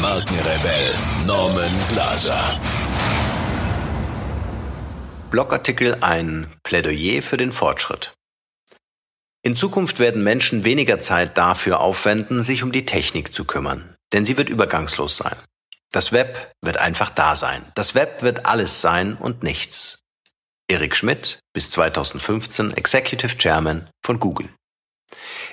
[0.00, 0.94] Markenrebell
[1.26, 2.58] Norman Glaser.
[5.30, 8.14] Blogartikel ein Plädoyer für den Fortschritt.
[9.42, 14.24] In Zukunft werden Menschen weniger Zeit dafür aufwenden, sich um die Technik zu kümmern, denn
[14.24, 15.36] sie wird übergangslos sein.
[15.92, 17.62] Das Web wird einfach da sein.
[17.74, 19.98] Das Web wird alles sein und nichts.
[20.66, 24.48] Erik Schmidt, bis 2015 Executive Chairman von Google.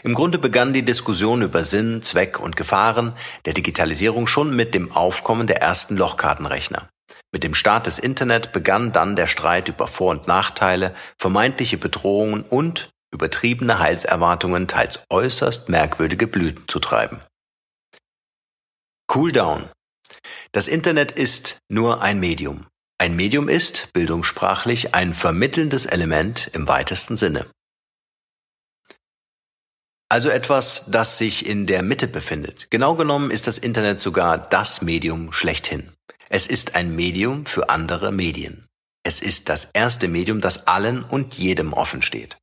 [0.03, 3.13] Im Grunde begann die Diskussion über Sinn, Zweck und Gefahren
[3.45, 6.89] der Digitalisierung schon mit dem Aufkommen der ersten Lochkartenrechner.
[7.31, 12.43] Mit dem Start des Internet begann dann der Streit über Vor- und Nachteile, vermeintliche Bedrohungen
[12.43, 17.19] und übertriebene Heilserwartungen teils äußerst merkwürdige Blüten zu treiben.
[19.13, 19.69] Cool down.
[20.51, 22.65] Das Internet ist nur ein Medium.
[22.97, 27.45] Ein Medium ist, bildungssprachlich, ein vermittelndes Element im weitesten Sinne.
[30.09, 32.67] Also etwas, das sich in der Mitte befindet.
[32.69, 35.91] Genau genommen ist das Internet sogar das Medium schlechthin.
[36.29, 38.65] Es ist ein Medium für andere Medien.
[39.03, 42.37] Es ist das erste Medium, das allen und jedem offen steht.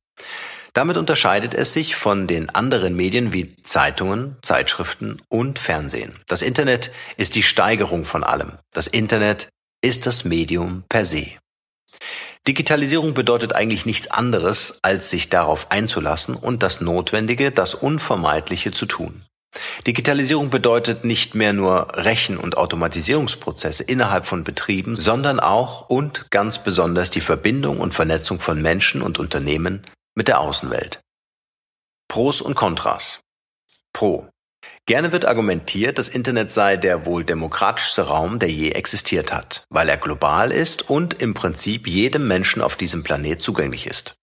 [0.73, 6.19] Damit unterscheidet es sich von den anderen Medien wie Zeitungen, Zeitschriften und Fernsehen.
[6.27, 8.57] Das Internet ist die Steigerung von allem.
[8.73, 9.49] Das Internet
[9.81, 11.27] ist das Medium per se.
[12.47, 18.85] Digitalisierung bedeutet eigentlich nichts anderes, als sich darauf einzulassen und das Notwendige, das Unvermeidliche zu
[18.85, 19.25] tun.
[19.87, 26.61] Digitalisierung bedeutet nicht mehr nur Rechen- und Automatisierungsprozesse innerhalb von Betrieben, sondern auch und ganz
[26.61, 31.01] besonders die Verbindung und Vernetzung von Menschen und Unternehmen mit der Außenwelt.
[32.07, 33.21] Pros und Kontras.
[33.93, 34.27] Pro.
[34.87, 39.89] Gerne wird argumentiert, das Internet sei der wohl demokratischste Raum, der je existiert hat, weil
[39.89, 44.15] er global ist und im Prinzip jedem Menschen auf diesem Planet zugänglich ist.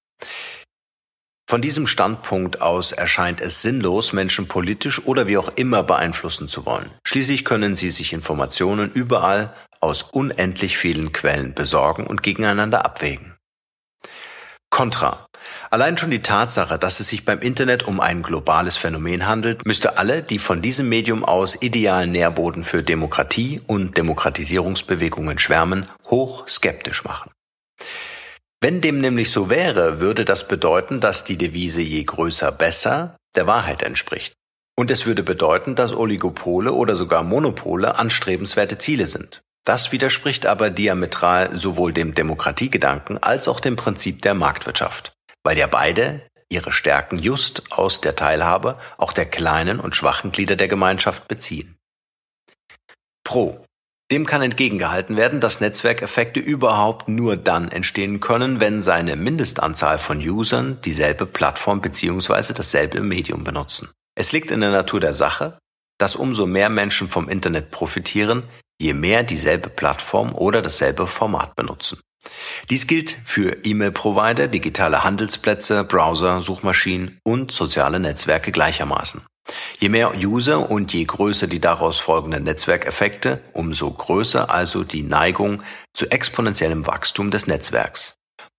[1.51, 6.65] Von diesem Standpunkt aus erscheint es sinnlos, Menschen politisch oder wie auch immer beeinflussen zu
[6.65, 6.93] wollen.
[7.05, 13.37] Schließlich können sie sich Informationen überall aus unendlich vielen Quellen besorgen und gegeneinander abwägen.
[14.71, 15.27] Contra.
[15.73, 19.97] Allein schon die Tatsache, dass es sich beim Internet um ein globales Phänomen handelt, müsste
[19.97, 27.05] alle, die von diesem Medium aus idealen Nährboden für Demokratie und Demokratisierungsbewegungen schwärmen, hoch skeptisch
[27.05, 27.31] machen.
[28.61, 33.47] Wenn dem nämlich so wäre, würde das bedeuten, dass die Devise je größer besser der
[33.47, 34.35] Wahrheit entspricht.
[34.77, 39.41] Und es würde bedeuten, dass Oligopole oder sogar Monopole anstrebenswerte Ziele sind.
[39.65, 45.67] Das widerspricht aber diametral sowohl dem Demokratiegedanken als auch dem Prinzip der Marktwirtschaft weil ja
[45.67, 51.29] beide ihre Stärken just aus der Teilhabe auch der kleinen und schwachen Glieder der Gemeinschaft
[51.29, 51.77] beziehen.
[53.25, 53.65] Pro.
[54.11, 60.19] Dem kann entgegengehalten werden, dass Netzwerkeffekte überhaupt nur dann entstehen können, wenn seine Mindestanzahl von
[60.19, 62.53] Usern dieselbe Plattform bzw.
[62.53, 63.89] dasselbe Medium benutzen.
[64.15, 65.59] Es liegt in der Natur der Sache,
[65.99, 68.43] dass umso mehr Menschen vom Internet profitieren,
[68.79, 72.01] je mehr dieselbe Plattform oder dasselbe Format benutzen.
[72.71, 79.23] Dies gilt für E-Mail-Provider, digitale Handelsplätze, Browser, Suchmaschinen und soziale Netzwerke gleichermaßen.
[79.81, 85.63] Je mehr User und je größer die daraus folgenden Netzwerkeffekte, umso größer also die Neigung
[85.95, 88.15] zu exponentiellem Wachstum des Netzwerks.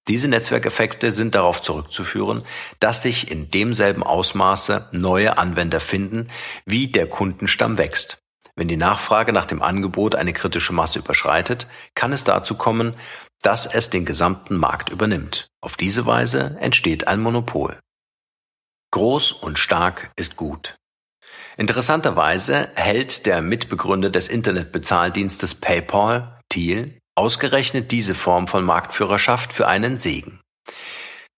[0.09, 2.43] Diese Netzwerkeffekte sind darauf zurückzuführen,
[2.81, 6.27] dass sich in demselben Ausmaße neue Anwender finden,
[6.65, 8.17] wie der Kundenstamm wächst.
[8.55, 12.95] Wenn die Nachfrage nach dem Angebot eine kritische Masse überschreitet, kann es dazu kommen,
[13.43, 15.47] dass es den gesamten Markt übernimmt.
[15.61, 17.79] Auf diese Weise entsteht ein Monopol.
[18.91, 20.75] Groß und stark ist gut.
[21.57, 29.99] Interessanterweise hält der Mitbegründer des Internetbezahldienstes PayPal, Thiel, ausgerechnet diese Form von Marktführerschaft für einen
[29.99, 30.39] Segen.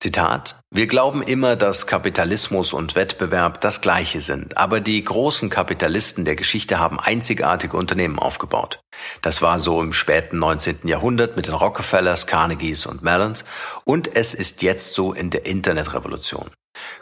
[0.05, 6.25] Zitat Wir glauben immer, dass Kapitalismus und Wettbewerb das gleiche sind, aber die großen Kapitalisten
[6.25, 8.81] der Geschichte haben einzigartige Unternehmen aufgebaut.
[9.23, 10.87] Das war so im späten 19.
[10.87, 13.45] Jahrhundert mit den Rockefellers, Carnegies und Mellons
[13.83, 16.51] und es ist jetzt so in der Internetrevolution.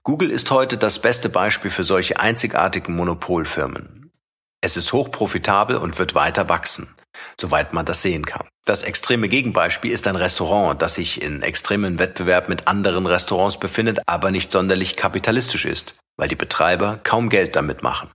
[0.03, 4.13] Google ist heute das beste Beispiel für solche einzigartigen Monopolfirmen.
[4.61, 6.95] Es ist hochprofitabel und wird weiter wachsen
[7.39, 8.47] soweit man das sehen kann.
[8.65, 13.99] Das extreme Gegenbeispiel ist ein Restaurant, das sich in extremem Wettbewerb mit anderen Restaurants befindet,
[14.05, 18.09] aber nicht sonderlich kapitalistisch ist, weil die Betreiber kaum Geld damit machen.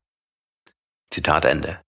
[1.10, 1.80] Zitat Ende.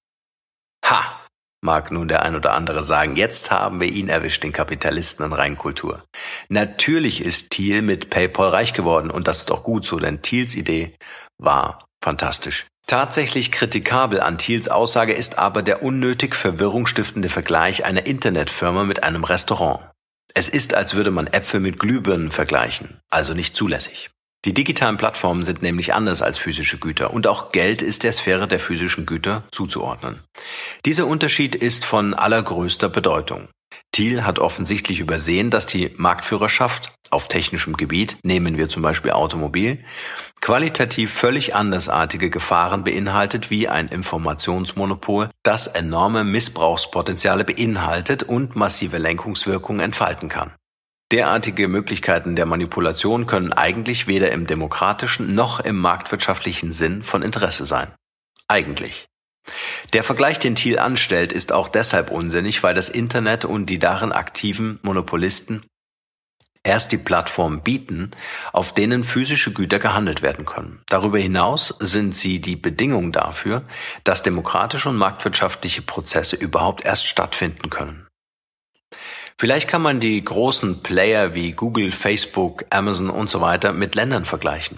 [0.85, 1.17] Ha!
[1.63, 5.33] mag nun der ein oder andere sagen, jetzt haben wir ihn erwischt, den Kapitalisten in
[5.33, 6.05] Reinkultur.
[6.49, 10.55] Natürlich ist Thiel mit PayPal reich geworden und das ist auch gut so, denn Thiels
[10.55, 10.97] Idee
[11.39, 12.67] war fantastisch.
[12.91, 19.23] Tatsächlich kritikabel an Thiels Aussage ist aber der unnötig verwirrungsstiftende Vergleich einer Internetfirma mit einem
[19.23, 19.89] Restaurant.
[20.35, 24.11] Es ist, als würde man Äpfel mit Glühbirnen vergleichen, also nicht zulässig.
[24.45, 28.49] Die digitalen Plattformen sind nämlich anders als physische Güter und auch Geld ist der Sphäre
[28.49, 30.25] der physischen Güter zuzuordnen.
[30.85, 33.47] Dieser Unterschied ist von allergrößter Bedeutung.
[33.93, 39.85] Thiel hat offensichtlich übersehen, dass die Marktführerschaft auf technischem Gebiet, nehmen wir zum Beispiel Automobil,
[40.41, 49.81] qualitativ völlig andersartige Gefahren beinhaltet wie ein Informationsmonopol, das enorme Missbrauchspotenziale beinhaltet und massive Lenkungswirkungen
[49.81, 50.55] entfalten kann.
[51.13, 57.65] Derartige Möglichkeiten der Manipulation können eigentlich weder im demokratischen noch im marktwirtschaftlichen Sinn von Interesse
[57.65, 57.93] sein.
[58.47, 59.09] Eigentlich.
[59.93, 64.13] Der Vergleich, den Thiel anstellt, ist auch deshalb unsinnig, weil das Internet und die darin
[64.13, 65.63] aktiven Monopolisten
[66.65, 68.11] erst die Plattform bieten,
[68.53, 70.83] auf denen physische Güter gehandelt werden können.
[70.89, 73.65] Darüber hinaus sind sie die Bedingung dafür,
[74.05, 78.07] dass demokratische und marktwirtschaftliche Prozesse überhaupt erst stattfinden können.
[79.41, 84.27] Vielleicht kann man die großen Player wie Google, Facebook, Amazon und so weiter mit Ländern
[84.27, 84.77] vergleichen.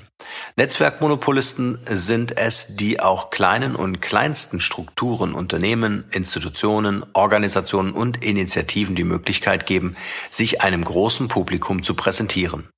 [0.54, 9.02] Netzwerkmonopolisten sind es, die auch kleinen und kleinsten Strukturen, Unternehmen, Institutionen, Organisationen und Initiativen die
[9.02, 9.96] Möglichkeit geben,
[10.30, 12.68] sich einem großen Publikum zu präsentieren.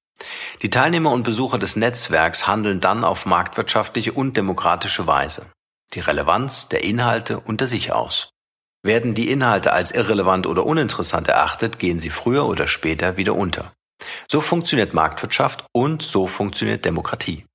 [0.63, 5.53] Die Teilnehmer und Besucher des Netzwerks handeln dann auf marktwirtschaftliche und demokratische Weise.
[5.93, 8.31] Die Relevanz der Inhalte unter sich aus.
[8.85, 13.73] Werden die Inhalte als irrelevant oder uninteressant erachtet, gehen sie früher oder später wieder unter.
[14.29, 17.47] So funktioniert Marktwirtschaft und so funktioniert Demokratie.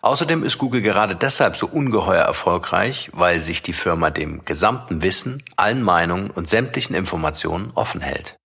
[0.00, 5.42] Außerdem ist Google gerade deshalb so ungeheuer erfolgreich, weil sich die Firma dem gesamten Wissen,
[5.56, 8.36] allen Meinungen und sämtlichen Informationen offen hält.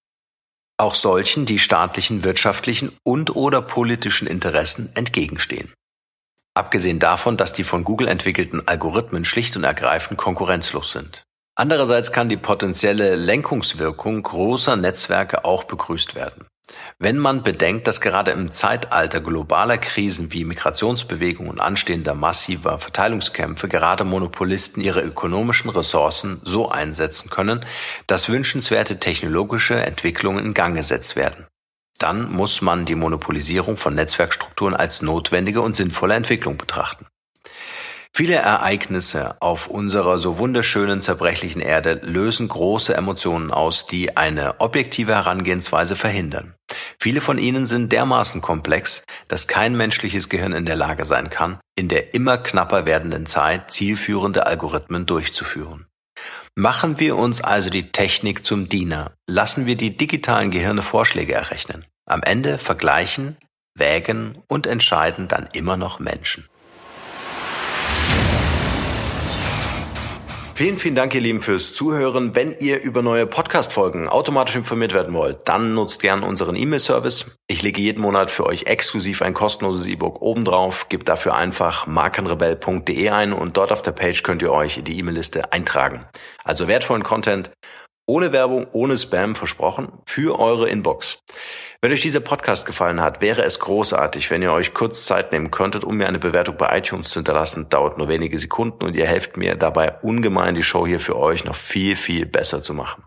[0.78, 5.74] Auch solchen, die staatlichen, wirtschaftlichen und oder politischen Interessen entgegenstehen.
[6.54, 11.25] Abgesehen davon, dass die von Google entwickelten Algorithmen schlicht und ergreifend konkurrenzlos sind.
[11.58, 16.46] Andererseits kann die potenzielle Lenkungswirkung großer Netzwerke auch begrüßt werden.
[17.00, 23.70] Wenn man bedenkt, dass gerade im Zeitalter globaler Krisen wie Migrationsbewegungen und anstehender massiver Verteilungskämpfe
[23.70, 27.66] gerade Monopolisten ihre ökonomischen Ressourcen so einsetzen können,
[28.08, 31.48] dass wünschenswerte technologische Entwicklungen in Gang gesetzt werden.
[31.98, 37.06] Dann muss man die Monopolisierung von Netzwerkstrukturen als notwendige und sinnvolle Entwicklung betrachten.
[38.18, 45.14] Viele Ereignisse auf unserer so wunderschönen zerbrechlichen Erde lösen große Emotionen aus, die eine objektive
[45.14, 46.54] Herangehensweise verhindern.
[46.98, 51.60] Viele von ihnen sind dermaßen komplex, dass kein menschliches Gehirn in der Lage sein kann,
[51.76, 55.88] in der immer knapper werdenden Zeit zielführende Algorithmen durchzuführen.
[56.56, 61.86] Machen wir uns also die Technik zum Diener, lassen wir die digitalen Gehirne Vorschläge errechnen.
[62.06, 63.36] Am Ende vergleichen,
[63.78, 66.48] wägen und entscheiden dann immer noch Menschen.
[70.58, 72.34] Vielen, vielen Dank, ihr Lieben, fürs Zuhören.
[72.34, 77.38] Wenn ihr über neue Podcast-Folgen automatisch informiert werden wollt, dann nutzt gerne unseren E-Mail-Service.
[77.48, 80.88] Ich lege jeden Monat für euch exklusiv ein kostenloses E-Book obendrauf.
[80.88, 84.98] Gebt dafür einfach markenrebell.de ein und dort auf der Page könnt ihr euch in die
[84.98, 86.06] E-Mail-Liste eintragen.
[86.46, 87.52] Also wertvollen Content
[88.06, 91.20] ohne Werbung, ohne Spam versprochen für eure Inbox.
[91.82, 95.52] Wenn euch dieser Podcast gefallen hat, wäre es großartig, wenn ihr euch kurz Zeit nehmen
[95.52, 97.70] könntet, um mir eine Bewertung bei iTunes zu hinterlassen.
[97.70, 101.46] Dauert nur wenige Sekunden und ihr helft mir dabei ungemein, die Show hier für euch
[101.46, 103.04] noch viel, viel besser zu machen.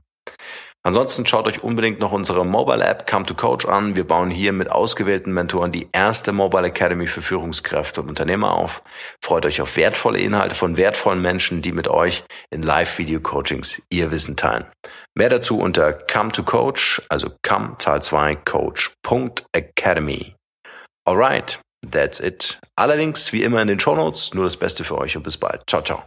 [0.89, 3.95] Ansonsten schaut euch unbedingt noch unsere Mobile App Come to Coach an.
[3.95, 8.83] Wir bauen hier mit ausgewählten Mentoren die erste Mobile Academy für Führungskräfte und Unternehmer auf.
[9.23, 14.37] Freut euch auf wertvolle Inhalte von wertvollen Menschen, die mit euch in Live-Video-Coachings ihr Wissen
[14.37, 14.67] teilen.
[15.15, 20.37] Mehr dazu unter Come to Coach, also come Zahl 2 Coach.academy.
[21.07, 22.59] Alright, that's it.
[22.77, 24.33] Allerdings wie immer in den Show Notes.
[24.33, 25.65] Nur das Beste für euch und bis bald.
[25.69, 26.05] Ciao, ciao.